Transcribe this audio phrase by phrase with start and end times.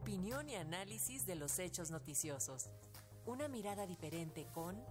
[0.00, 2.70] Opinión y análisis de los hechos noticiosos.
[3.26, 4.82] Una mirada diferente con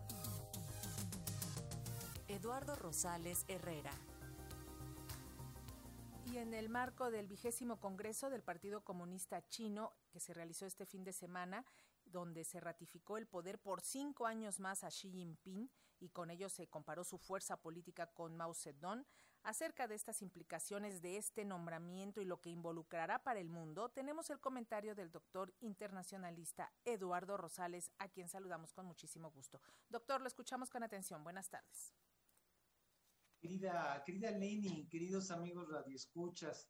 [2.27, 3.91] Eduardo Rosales Herrera.
[6.25, 10.85] Y en el marco del vigésimo Congreso del Partido Comunista Chino, que se realizó este
[10.85, 11.65] fin de semana,
[12.11, 15.69] donde se ratificó el poder por cinco años más a Xi Jinping
[15.99, 19.05] y con ello se comparó su fuerza política con Mao Zedong,
[19.47, 24.29] Acerca de estas implicaciones de este nombramiento y lo que involucrará para el mundo, tenemos
[24.29, 29.61] el comentario del doctor internacionalista Eduardo Rosales, a quien saludamos con muchísimo gusto.
[29.87, 31.23] Doctor, lo escuchamos con atención.
[31.23, 31.93] Buenas tardes.
[33.39, 36.67] Querida, querida Leni, queridos amigos radioescuchas,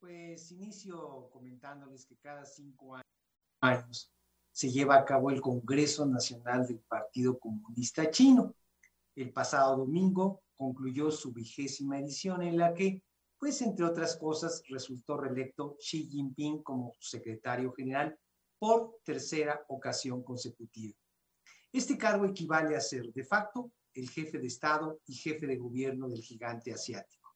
[0.00, 2.98] pues inicio comentándoles que cada cinco
[3.60, 4.12] años
[4.58, 8.56] se lleva a cabo el Congreso Nacional del Partido Comunista Chino.
[9.14, 13.04] El pasado domingo concluyó su vigésima edición en la que,
[13.38, 18.18] pues entre otras cosas, resultó reelecto Xi Jinping como secretario general
[18.58, 20.96] por tercera ocasión consecutiva.
[21.72, 26.08] Este cargo equivale a ser de facto el jefe de Estado y jefe de gobierno
[26.08, 27.32] del gigante asiático.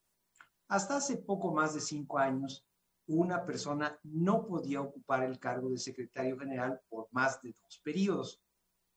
[0.66, 2.66] Hasta hace poco más de cinco años,
[3.16, 8.40] una persona no podía ocupar el cargo de secretario general por más de dos periodos,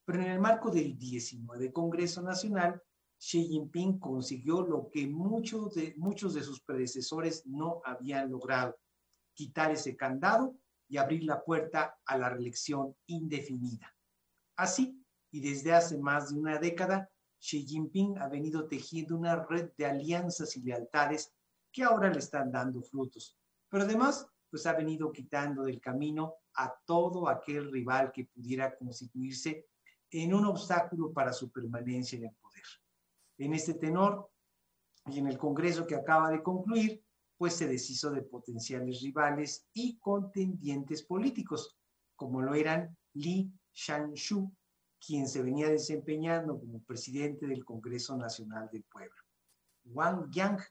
[0.05, 2.81] pero en el marco del 19 Congreso Nacional,
[3.17, 8.77] Xi Jinping consiguió lo que muchos de, muchos de sus predecesores no habían logrado,
[9.33, 10.55] quitar ese candado
[10.87, 13.95] y abrir la puerta a la reelección indefinida.
[14.55, 19.71] Así, y desde hace más de una década, Xi Jinping ha venido tejiendo una red
[19.77, 21.33] de alianzas y lealtades
[21.71, 23.37] que ahora le están dando frutos.
[23.75, 29.67] Pero además, pues ha venido quitando del camino a todo aquel rival que pudiera constituirse
[30.11, 32.63] en un obstáculo para su permanencia en el poder.
[33.37, 34.29] En este tenor
[35.07, 37.03] y en el Congreso que acaba de concluir,
[37.37, 41.77] pues se deshizo de potenciales rivales y contendientes políticos,
[42.15, 44.55] como lo eran Li Shanshu,
[45.05, 49.21] quien se venía desempeñando como presidente del Congreso Nacional del Pueblo,
[49.83, 50.63] Wang Yang,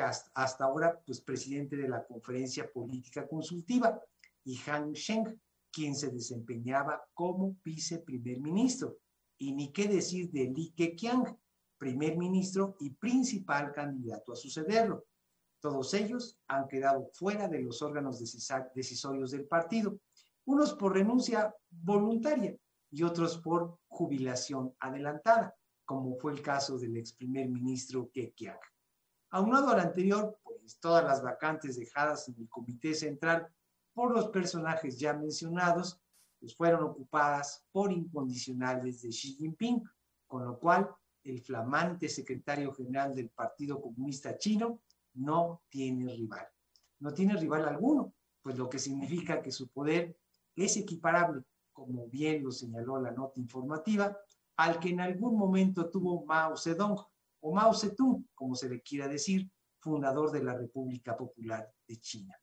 [0.00, 4.00] hasta, ahora pues presidente de la Conferencia Política Consultiva,
[4.44, 5.40] y Han Sheng,
[5.72, 8.98] quien se desempeñaba como viceprimer ministro.
[9.38, 11.36] Y ni qué decir de Li Keqiang,
[11.78, 15.04] primer ministro y principal candidato a sucederlo.
[15.60, 18.18] Todos ellos han quedado fuera de los órganos
[18.74, 19.98] decisorios del partido,
[20.46, 22.56] unos por renuncia voluntaria
[22.90, 28.60] y otros por jubilación adelantada, como fue el caso del ex primer ministro Kekiak.
[29.36, 33.46] Aunado al anterior, pues todas las vacantes dejadas en el comité central
[33.92, 36.00] por los personajes ya mencionados,
[36.40, 39.82] pues fueron ocupadas por incondicionales de Xi Jinping,
[40.26, 40.88] con lo cual
[41.22, 44.80] el flamante secretario general del Partido Comunista Chino,
[45.12, 46.48] no tiene rival.
[47.00, 50.16] No tiene rival alguno, pues lo que significa que su poder
[50.54, 51.42] es equiparable,
[51.74, 54.16] como bien lo señaló la nota informativa,
[54.56, 56.96] al que en algún momento tuvo Mao Zedong
[57.46, 59.48] o Mao Zedong, como se le quiera decir,
[59.78, 62.34] fundador de la República Popular de China.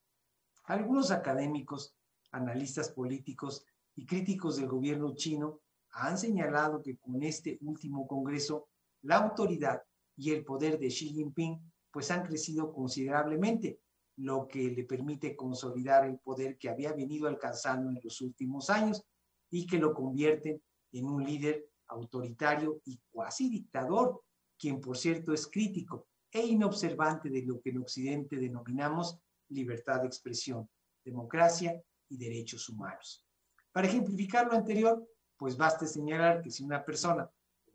[0.63, 1.93] Algunos académicos,
[2.31, 3.65] analistas políticos
[3.97, 5.59] y críticos del gobierno chino
[5.91, 8.69] han señalado que con este último Congreso
[9.01, 9.81] la autoridad
[10.15, 11.59] y el poder de Xi Jinping
[11.91, 13.81] pues han crecido considerablemente,
[14.15, 19.03] lo que le permite consolidar el poder que había venido alcanzando en los últimos años
[19.49, 20.61] y que lo convierte
[20.93, 24.21] en un líder autoritario y cuasi dictador,
[24.63, 29.19] quien por cierto es crítico e inobservante de lo que en Occidente denominamos
[29.49, 30.69] libertad de expresión,
[31.03, 33.25] democracia y derechos humanos.
[33.73, 37.29] Para ejemplificar lo anterior, pues basta señalar que si una persona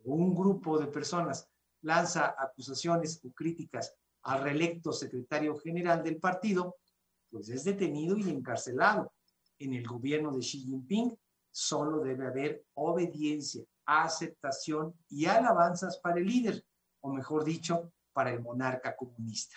[0.04, 1.46] un grupo de personas
[1.82, 6.76] lanza acusaciones o críticas al reelecto secretario general del partido,
[7.30, 9.12] pues es detenido y encarcelado.
[9.58, 11.14] En el gobierno de Xi Jinping
[11.50, 16.64] solo debe haber obediencia, aceptación y alabanzas para el líder,
[17.00, 19.56] o mejor dicho, para el monarca comunista.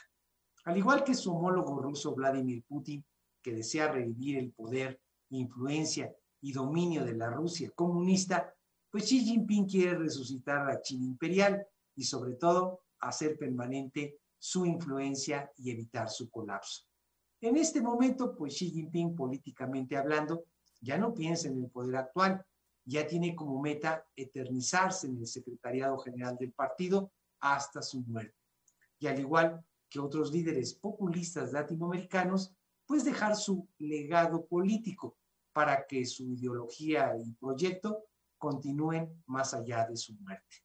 [0.65, 3.03] Al igual que su homólogo ruso Vladimir Putin,
[3.41, 8.53] que desea revivir el poder, influencia y dominio de la Rusia comunista,
[8.91, 11.65] pues Xi Jinping quiere resucitar la China imperial
[11.95, 16.83] y sobre todo hacer permanente su influencia y evitar su colapso.
[17.41, 20.45] En este momento, pues Xi Jinping, políticamente hablando,
[20.81, 22.45] ya no piensa en el poder actual,
[22.85, 28.37] ya tiene como meta eternizarse en el secretariado general del partido hasta su muerte.
[28.99, 32.53] Y al igual que otros líderes populistas latinoamericanos,
[32.85, 35.17] pues dejar su legado político
[35.53, 38.05] para que su ideología y proyecto
[38.37, 40.57] continúen más allá de su muerte.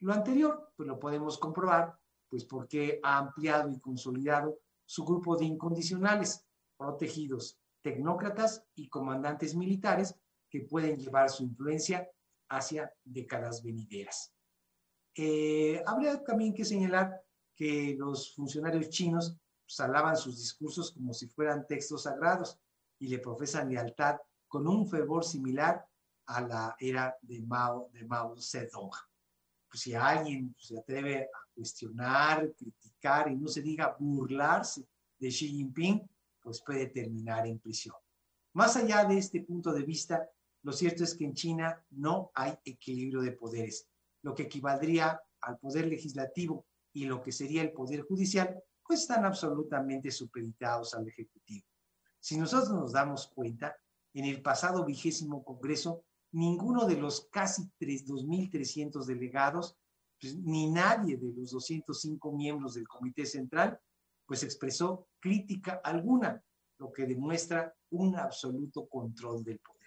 [0.00, 5.46] Lo anterior, pues lo podemos comprobar, pues porque ha ampliado y consolidado su grupo de
[5.46, 6.44] incondicionales,
[6.76, 10.14] protegidos tecnócratas y comandantes militares
[10.50, 12.08] que pueden llevar su influencia
[12.48, 14.35] hacia décadas venideras.
[15.16, 17.22] Eh, habría también que señalar
[17.54, 22.60] que los funcionarios chinos salaban sus discursos como si fueran textos sagrados
[22.98, 25.86] y le profesan lealtad con un fervor similar
[26.26, 28.90] a la era de Mao, de Mao Zedong.
[29.68, 34.86] Pues si alguien se atreve a cuestionar, criticar y no se diga burlarse
[35.18, 36.08] de Xi Jinping,
[36.40, 37.96] pues puede terminar en prisión.
[38.52, 40.28] Más allá de este punto de vista,
[40.62, 43.88] lo cierto es que en China no hay equilibrio de poderes,
[44.26, 49.24] lo que equivaldría al poder legislativo y lo que sería el poder judicial, pues están
[49.24, 51.64] absolutamente supeditados al Ejecutivo.
[52.18, 53.76] Si nosotros nos damos cuenta,
[54.14, 56.02] en el pasado vigésimo Congreso,
[56.32, 59.76] ninguno de los casi 2.300 delegados,
[60.20, 63.78] pues, ni nadie de los 205 miembros del Comité Central,
[64.26, 66.42] pues expresó crítica alguna,
[66.78, 69.86] lo que demuestra un absoluto control del poder.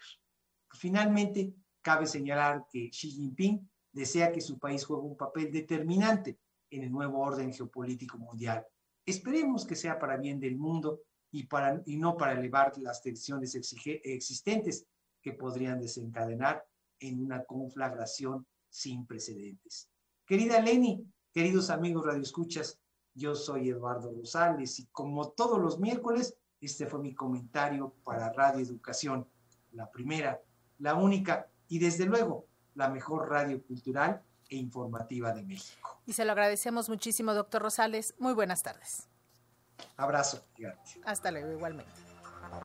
[0.72, 6.38] Finalmente, cabe señalar que Xi Jinping desea que su país juegue un papel determinante
[6.70, 8.66] en el nuevo orden geopolítico mundial.
[9.06, 11.02] Esperemos que sea para bien del mundo
[11.32, 14.86] y, para, y no para elevar las tensiones existentes
[15.22, 16.66] que podrían desencadenar
[17.00, 19.90] en una conflagración sin precedentes.
[20.26, 21.04] Querida Leni,
[21.34, 22.80] queridos amigos radioescuchas,
[23.16, 28.60] yo soy Eduardo Rosales y como todos los miércoles, este fue mi comentario para Radio
[28.60, 29.28] Educación,
[29.72, 30.42] la primera
[30.80, 32.48] la única y desde luego
[32.80, 36.00] la mejor radio cultural e informativa de México.
[36.06, 38.16] Y se lo agradecemos muchísimo, doctor Rosales.
[38.18, 39.10] Muy buenas tardes.
[39.98, 40.46] Abrazo.
[41.06, 42.09] Hasta luego, igualmente.